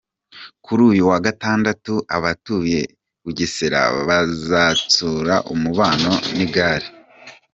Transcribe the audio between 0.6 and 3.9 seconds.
Kuri uyu wa Gatandatu abatuye i Bugesera